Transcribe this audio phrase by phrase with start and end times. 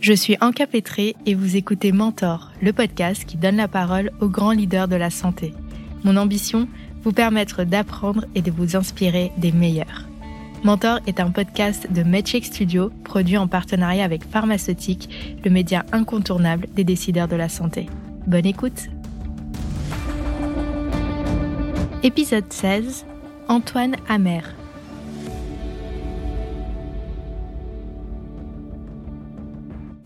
[0.00, 4.30] Je suis Anka Pétré et vous écoutez Mentor, le podcast qui donne la parole aux
[4.30, 5.52] grands leaders de la santé.
[6.04, 6.68] Mon ambition,
[7.02, 10.06] vous permettre d'apprendre et de vous inspirer des meilleurs.
[10.64, 16.66] Mentor est un podcast de MedCheck Studio produit en partenariat avec Pharmaceutique, le média incontournable
[16.74, 17.86] des décideurs de la santé.
[18.26, 18.88] Bonne écoute
[22.02, 23.04] Épisode 16
[23.48, 24.59] Antoine Amer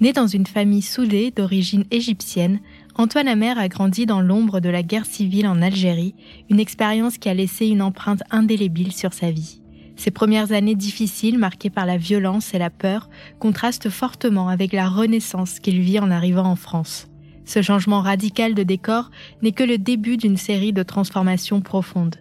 [0.04, 2.60] Né dans une famille soudée d'origine égyptienne,
[2.94, 6.14] Antoine Amer a grandi dans l'ombre de la guerre civile en Algérie,
[6.50, 9.62] une expérience qui a laissé une empreinte indélébile sur sa vie.
[9.96, 14.90] Ses premières années difficiles, marquées par la violence et la peur, contrastent fortement avec la
[14.90, 17.08] renaissance qu'il vit en arrivant en France.
[17.46, 22.16] Ce changement radical de décor n'est que le début d'une série de transformations profondes.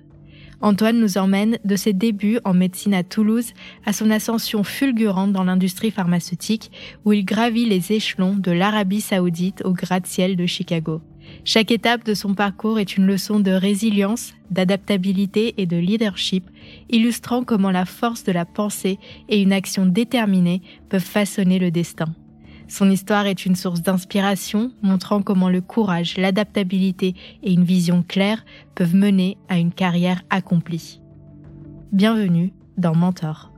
[0.63, 3.51] Antoine nous emmène de ses débuts en médecine à Toulouse
[3.85, 6.71] à son ascension fulgurante dans l'industrie pharmaceutique
[7.03, 11.01] où il gravit les échelons de l'Arabie saoudite au gratte-ciel de Chicago.
[11.43, 16.49] Chaque étape de son parcours est une leçon de résilience, d'adaptabilité et de leadership,
[16.89, 22.15] illustrant comment la force de la pensée et une action déterminée peuvent façonner le destin.
[22.73, 28.43] Son histoire est une source d'inspiration, montrant comment le courage, l'adaptabilité et une vision claire
[28.73, 30.99] peuvent mener à une carrière accomplie.
[31.91, 33.51] Bienvenue dans Mentor.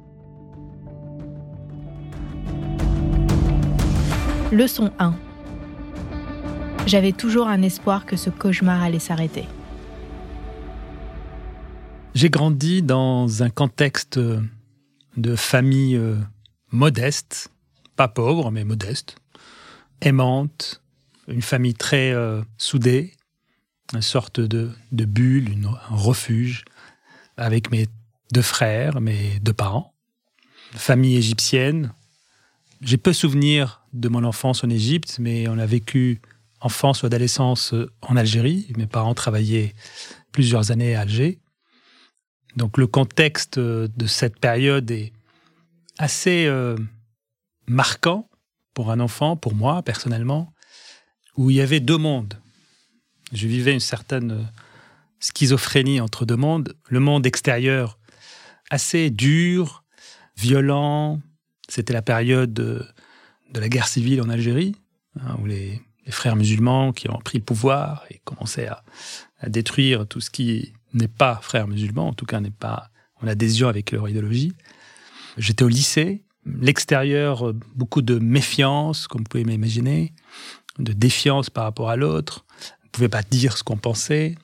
[4.51, 5.15] Leçon 1.
[6.85, 9.45] J'avais toujours un espoir que ce cauchemar allait s'arrêter.
[12.15, 14.19] J'ai grandi dans un contexte
[15.15, 16.17] de famille euh,
[16.73, 17.49] modeste,
[17.95, 19.17] pas pauvre, mais modeste,
[20.01, 20.81] aimante,
[21.27, 23.13] une famille très euh, soudée,
[23.93, 26.65] une sorte de, bulle, un refuge,
[27.37, 27.87] avec mes
[28.31, 29.93] deux frères, mes deux parents,
[30.73, 31.93] famille égyptienne.
[32.81, 36.21] J'ai peu souvenir de mon enfance en Égypte, mais on a vécu
[36.61, 38.67] enfance ou adolescence en Algérie.
[38.77, 39.73] Mes parents travaillaient
[40.31, 41.39] plusieurs années à Alger.
[42.55, 45.13] Donc le contexte de cette période est
[45.97, 46.75] assez euh,
[47.67, 48.29] marquant
[48.73, 50.53] pour un enfant, pour moi personnellement,
[51.37, 52.35] où il y avait deux mondes.
[53.31, 54.43] Je vivais une certaine euh,
[55.19, 56.75] schizophrénie entre deux mondes.
[56.89, 57.97] Le monde extérieur,
[58.69, 59.83] assez dur,
[60.37, 61.21] violent.
[61.67, 62.85] C'était la période de,
[63.53, 64.75] la guerre civile en Algérie,
[65.19, 68.83] hein, où les, frères musulmans qui ont pris le pouvoir et commençaient à,
[69.39, 72.91] à détruire tout ce qui n'est pas frères musulmans, en tout cas n'est pas
[73.23, 74.53] en adhésion avec leur idéologie.
[75.37, 80.13] J'étais au lycée l'extérieur, euh, beaucoup de méfiance, comme vous pouvez m'imaginer,
[80.79, 82.45] de défiance par rapport à l'autre.
[82.83, 84.35] On ne pouvait pas dire ce qu'on pensait,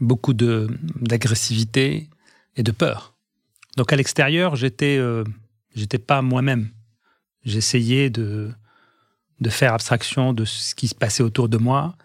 [0.00, 2.08] beaucoup d'agressivité
[2.56, 3.14] et de peur.
[3.76, 5.24] Donc à l'extérieur, j'étais euh,
[5.74, 6.70] j'étais pas moi-même.
[7.44, 8.52] J'essayais de
[9.40, 11.96] de faire abstraction de ce qui se passait autour de moi,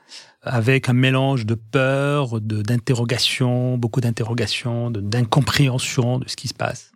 [0.42, 6.92] avec un mélange de peur, d'interrogation, beaucoup d'interrogation, d'incompréhension de, ce qui se passe.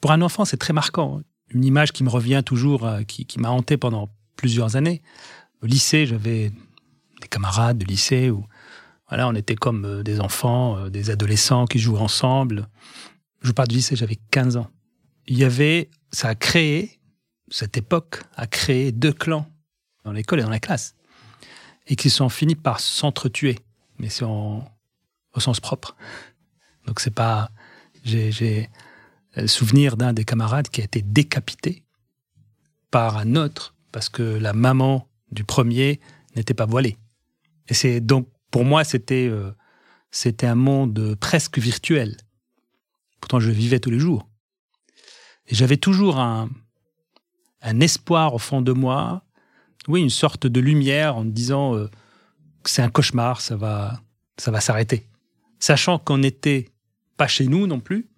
[0.00, 3.50] Pour un enfant, c'est très marquant une image qui me revient toujours, euh, qui, m'a
[3.50, 5.02] hanté pendant plusieurs années.
[5.62, 6.50] Au lycée, j'avais
[7.20, 8.46] des camarades de lycée où
[9.08, 12.68] voilà, on était comme euh, des enfants, euh, des adolescents qui jouent ensemble.
[13.42, 14.70] Je parle du lycée, j'avais 15 ans.
[15.26, 17.00] Il y avait, ça a créé,
[17.50, 19.46] cette époque a créé deux clans
[20.04, 20.94] dans l'école et dans la classe,
[21.86, 23.58] et qui sont finis par s'entretuer,
[23.98, 24.62] mais c'est au
[25.38, 25.96] sens propre.
[26.86, 27.50] Donc c'est pas,
[28.02, 28.70] j'ai
[29.46, 31.84] souvenir d'un des camarades qui a été décapité
[32.90, 36.00] par un autre parce que la maman du premier
[36.36, 36.96] n'était pas voilée.
[37.68, 39.52] Et c'est donc pour moi c'était euh,
[40.10, 42.16] c'était un monde presque virtuel.
[43.20, 44.28] Pourtant je vivais tous les jours.
[45.46, 46.50] Et j'avais toujours un
[47.62, 49.22] un espoir au fond de moi,
[49.86, 51.88] oui, une sorte de lumière en me disant euh,
[52.62, 54.00] que c'est un cauchemar, ça va
[54.36, 55.06] ça va s'arrêter.
[55.58, 56.70] Sachant qu'on n'était
[57.16, 58.09] pas chez nous non plus,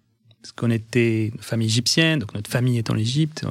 [0.43, 3.45] parce qu'on était une famille égyptienne, donc notre famille est en Égypte,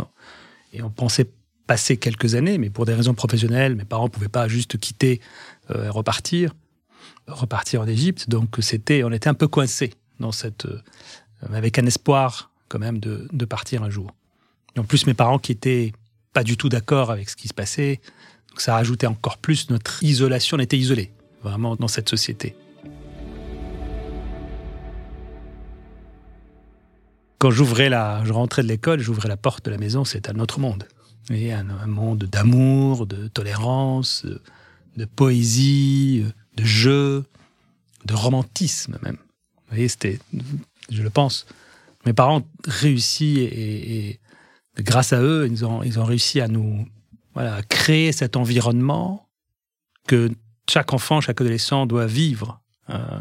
[0.75, 1.27] et on pensait
[1.67, 5.23] passer quelques années, mais pour des raisons professionnelles, mes parents ne pouvaient pas juste quitter
[5.71, 6.55] euh, et repartir,
[7.27, 10.83] repartir en Égypte, donc c'était, on était un peu coincés dans cette, euh,
[11.51, 14.15] avec un espoir quand même de, de partir un jour.
[14.77, 15.95] Et en plus, mes parents qui étaient
[16.35, 18.03] pas du tout d'accord avec ce qui se passait,
[18.51, 21.11] donc ça rajoutait encore plus notre isolation, on était isolés,
[21.43, 22.55] vraiment dans cette société.
[27.43, 30.39] Quand j'ouvrais la, je rentrais de l'école, j'ouvrais la porte de la maison, c'était un
[30.39, 30.87] autre monde.
[31.29, 34.25] Et un, un monde d'amour, de tolérance,
[34.97, 36.25] de, poésie,
[36.55, 37.25] de jeu,
[38.05, 39.17] de romantisme même.
[39.17, 40.21] Vous voyez, c'était,
[40.89, 41.47] je le pense,
[42.07, 44.21] mes parents réussi et,
[44.79, 46.87] grâce à eux, ils ont, ils ont réussi à nous
[47.35, 49.27] voilà, créer cet environnement
[50.07, 50.31] que
[50.71, 52.61] chaque enfant, chaque adolescent doit vivre.
[52.91, 53.19] Euh,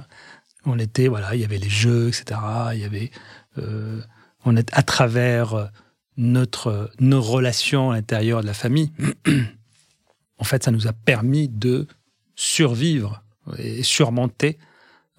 [0.66, 2.40] on était, voilà, il y avait les jeux, etc.
[2.74, 3.12] Il y avait,
[3.58, 4.02] euh,
[4.46, 5.72] on est à travers
[6.18, 8.92] notre nos relations à l'intérieur de la famille.
[10.38, 11.88] en fait, ça nous a permis de
[12.36, 13.24] survivre
[13.58, 14.58] et surmonter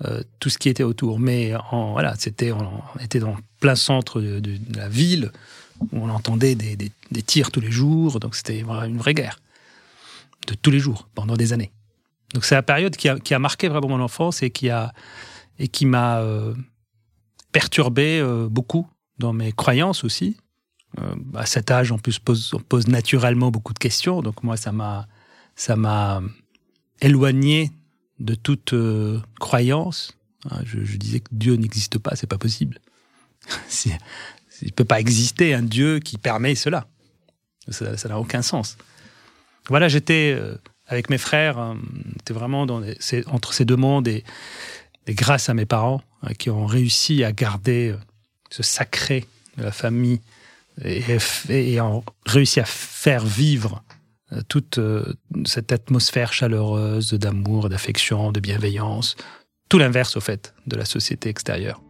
[0.05, 1.19] euh, tout ce qui était autour.
[1.19, 5.31] Mais voilà, on, était dans plein centre de, la ville
[5.81, 8.21] où on entendait des, des, tirs tous les jours.
[8.21, 9.41] Donc c'était une vraie guerre
[10.47, 11.73] de tous les jours pendant des années.
[12.35, 14.93] Donc c'est la période qui a, qui a, marqué vraiment mon enfance et qui a
[15.63, 16.55] et qui m'a euh,
[17.53, 18.87] perturbé euh, beaucoup
[19.19, 20.37] dans mes croyances aussi.
[21.35, 24.21] à cet âge, on, peut se pose, naturellement beaucoup de questions.
[24.21, 25.07] Donc moi, ça m'a
[25.55, 26.21] ça m'a
[27.01, 27.71] éloigné
[28.19, 30.19] de toute euh, croyance.
[30.51, 32.81] Hein, je, disais que Dieu n'existe pas, c'est pas possible.
[33.85, 33.93] il
[34.63, 36.87] ne peut pas exister un Dieu qui permet cela.
[37.71, 38.77] Ça n'a aucun sens.
[39.69, 40.57] Voilà, j'étais euh,
[40.89, 41.79] avec mes frères, hein,
[42.29, 44.09] vraiment entre ces deux mondes
[45.09, 47.97] grâce à mes parents hein, qui ont réussi à garder euh,
[48.51, 49.27] ce sacré
[49.59, 50.21] de la famille
[50.85, 51.03] et,
[51.49, 53.83] et, ont réussi à faire vivre
[54.33, 55.15] euh, toute euh,
[55.45, 59.17] cette atmosphère chaleureuse d'amour, d'affection, de bienveillance,
[59.69, 61.83] tout l'inverse au fait de la société extérieure.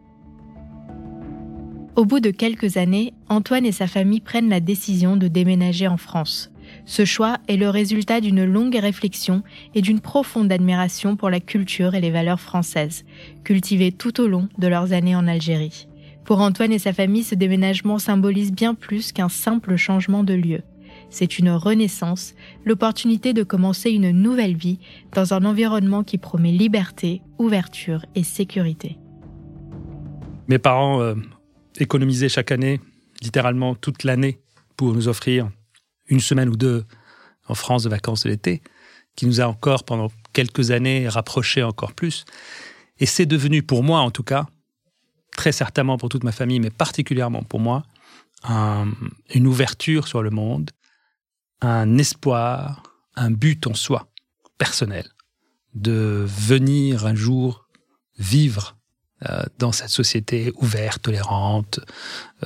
[1.95, 5.97] Au bout de quelques années, Antoine et sa famille prennent la décision de déménager en
[5.97, 6.52] France.
[6.85, 9.43] Ce choix est le résultat d'une longue réflexion
[9.73, 13.05] et d'une profonde admiration pour la culture et les valeurs françaises,
[13.43, 15.87] cultivées tout au long de leurs années en Algérie.
[16.25, 20.61] Pour Antoine et sa famille, ce déménagement symbolise bien plus qu'un simple changement de lieu
[21.09, 22.33] c'est une renaissance,
[22.65, 24.79] l'opportunité de commencer une nouvelle vie
[25.13, 28.97] dans un environnement qui promet liberté, ouverture et sécurité.
[30.47, 31.15] Mes parents euh,
[31.79, 32.81] économisaient chaque année,
[33.21, 34.39] littéralement toute l'année,
[34.75, 35.49] pour nous offrir
[36.13, 36.85] une semaine ou deux
[37.47, 38.61] en France de vacances de l'été,
[39.15, 42.23] qui nous a encore pendant quelques années rapprochés encore plus.
[42.99, 44.45] Et c'est devenu pour moi en tout cas,
[45.35, 47.83] très certainement pour toute ma famille, mais particulièrement pour moi,
[49.33, 50.71] une ouverture sur le monde,
[51.61, 52.83] un espoir,
[53.15, 54.07] un but en soi,
[54.57, 55.07] personnel,
[55.73, 57.67] de venir un jour
[58.19, 58.77] vivre
[59.57, 61.79] dans cette société ouverte, tolérante,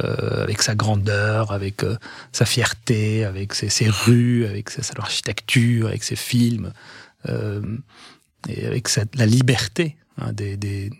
[0.03, 1.97] euh, avec sa grandeur, avec euh,
[2.31, 6.71] sa fierté, avec ses, rues, avec sa, architecture, avec ses films,
[8.47, 10.31] et avec la liberté hein,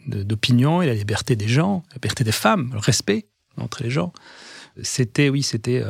[0.08, 4.12] d'opinion et la liberté des gens, la liberté des femmes, le respect entre les gens.
[4.82, 5.84] C'était, oui, c'était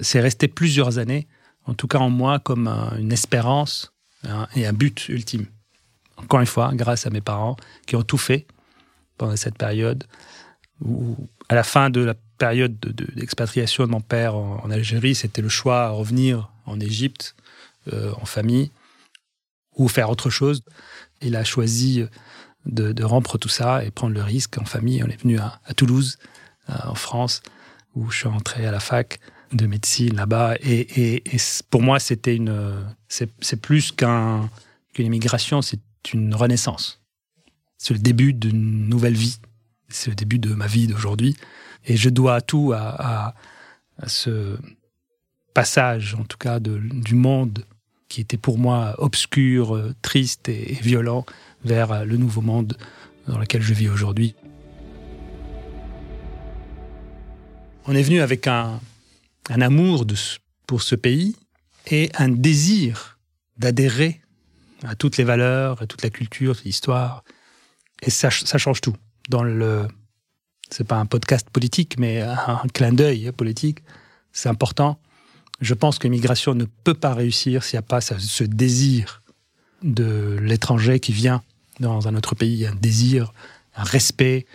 [0.00, 1.26] c'est resté plusieurs années,
[1.64, 2.68] en tout cas en moi, comme
[3.00, 3.92] une espérance
[4.54, 5.46] et un but ultime.
[6.18, 7.56] Encore une fois, grâce à mes parents
[7.86, 8.46] qui ont tout fait
[9.22, 10.02] pendant cette période,
[10.84, 11.16] où
[11.48, 12.76] à la fin de la période
[13.14, 17.36] d'expatriation de, mon père en, Algérie, c'était le choix à revenir en Égypte,
[17.92, 18.72] euh, en famille,
[19.76, 20.64] ou faire autre chose.
[21.20, 22.04] Il a choisi
[22.66, 25.04] de, rompre tout ça et prendre le risque en famille.
[25.04, 26.18] On est venu à, Toulouse,
[26.68, 27.42] euh, en France,
[27.94, 29.20] où je suis entré à la fac
[29.52, 30.56] de médecine là-bas.
[30.64, 31.22] Et,
[31.70, 34.50] pour moi, c'était une, c'est plus qu'un,
[34.94, 35.78] qu'une immigration, c'est
[36.12, 37.01] une renaissance.
[37.82, 39.40] C'est le début d'une nouvelle vie.
[39.88, 41.36] C'est le début de ma vie d'aujourd'hui.
[41.84, 43.34] Et je dois tout à,
[44.06, 44.56] ce
[45.52, 47.64] passage, en tout cas, du monde
[48.08, 51.26] qui était pour moi obscur, triste et violent,
[51.64, 52.76] vers le nouveau monde
[53.26, 54.36] dans lequel je vis aujourd'hui.
[57.86, 58.78] On est venu avec un,
[59.50, 60.06] amour
[60.68, 61.34] pour ce pays
[61.90, 63.18] et un désir
[63.56, 64.20] d'adhérer
[64.84, 67.24] à toutes les valeurs, à toute la culture, l'histoire.
[68.02, 68.94] Et ça, change tout.
[69.28, 69.86] Dans le,
[70.70, 73.78] c'est pas un podcast politique, mais un clin d'œil politique,
[74.32, 74.98] c'est important.
[75.60, 79.22] Je pense que l'immigration ne peut pas réussir s'il n'y a pas ce désir
[79.82, 81.42] de l'étranger qui vient
[81.80, 83.32] dans un autre pays, un désir,
[83.76, 84.46] un respect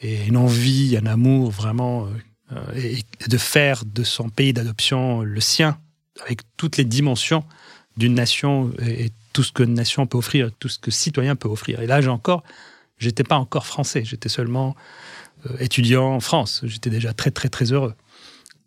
[0.00, 2.08] et une envie, un amour vraiment
[2.52, 5.78] euh, et de faire de son pays d'adoption le sien,
[6.24, 7.44] avec toutes les dimensions
[7.96, 11.48] d'une nation et tout ce que une nation peut offrir, tout ce que citoyen peut
[11.48, 11.80] offrir.
[11.80, 12.42] Et là, j'ai encore,
[13.02, 14.74] j'étais pas encore français, j'étais seulement
[15.46, 16.62] euh, étudiant en France.
[16.64, 17.94] J'étais déjà très très très heureux.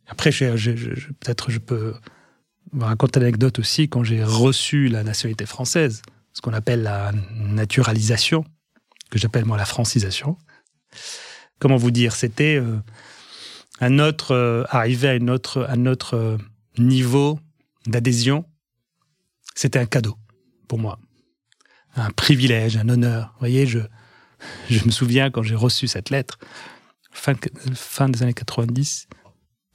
[0.08, 1.96] Après, peut-être je peux
[2.80, 6.02] raconter l'anecdote aussi quand j'ai reçu la nationalité française,
[6.34, 8.44] ce qu'on appelle la naturalisation,
[9.10, 10.38] que j'appelle moi la francisation.
[11.60, 12.78] Comment vous dire C'était euh,
[13.80, 16.38] un autre, euh, arriver à, une autre, à notre euh,
[16.78, 17.40] niveau
[17.88, 18.46] d'adhésion,
[19.56, 20.18] c'était un cadeau
[20.68, 21.00] pour moi.
[21.96, 23.32] Un privilège, un honneur.
[23.34, 23.80] Vous voyez, je,
[24.70, 26.40] je me souviens quand j'ai reçu cette lettre,
[27.12, 27.34] fin,
[27.74, 29.08] fin des années 90,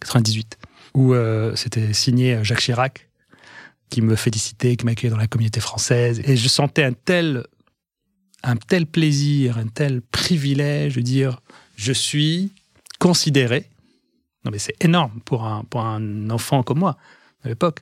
[0.01, 0.59] 98,
[0.95, 3.11] où euh, c'était signé Jacques Chirac,
[3.91, 6.21] qui me félicitaient, qui m'accueillaient dans la communauté française.
[6.25, 7.45] Et je sentais un tel,
[8.43, 11.41] un tel plaisir, un tel privilège de dire
[11.77, 12.53] je suis
[12.99, 13.69] considéré.
[14.45, 16.97] Non, mais c'est énorme pour un, pour un enfant comme moi
[17.45, 17.81] à l'époque.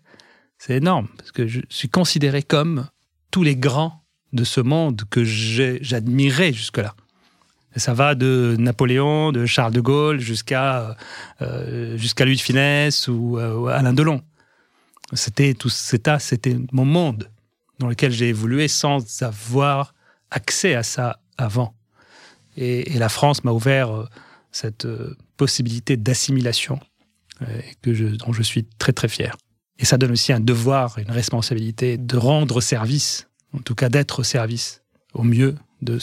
[0.58, 2.88] C'est énorme parce que je suis considéré comme
[3.30, 6.94] tous les grands de ce monde que j'admirais jusque-là.
[7.76, 10.96] ça va de Napoléon, de Charles de Gaulle jusqu'à
[11.40, 14.22] euh, jusqu'à Louis de Finesse ou, euh, Alain Delon.
[15.14, 17.30] C'était tout, c'était mon monde
[17.78, 19.94] dans lequel j'ai évolué sans avoir
[20.30, 21.74] accès à ça avant.
[22.56, 24.06] Et, la France m'a ouvert euh,
[24.52, 24.86] cette
[25.36, 26.80] possibilité d'assimilation
[27.84, 29.36] dont je suis très très fier.
[29.78, 34.20] Et ça donne aussi un devoir, une responsabilité de rendre service, en tout cas d'être
[34.20, 34.82] au service
[35.14, 35.98] au mieux de,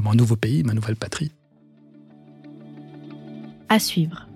[0.00, 1.32] mon nouveau pays, ma nouvelle patrie.
[3.68, 4.28] À suivre.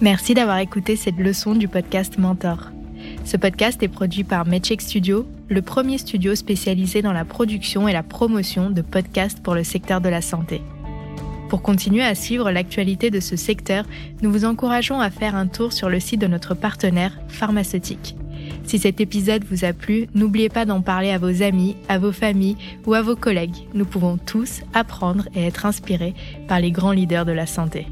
[0.00, 2.70] Merci d'avoir écouté cette leçon du podcast Mentor.
[3.24, 7.92] Ce podcast est produit par Medcheck Studio, le premier studio spécialisé dans la production et
[7.92, 10.62] la promotion de podcasts pour le secteur de la santé.
[11.50, 13.84] Pour continuer à suivre l'actualité de ce secteur,
[14.22, 18.14] nous vous encourageons à faire un tour sur le site de notre partenaire pharmaceutique.
[18.62, 22.12] Si cet épisode vous a plu, n'oubliez pas d'en parler à vos amis, à vos
[22.12, 23.66] familles ou à vos collègues.
[23.74, 26.14] Nous pouvons tous apprendre et être inspirés
[26.46, 27.88] par les grands leaders de la santé.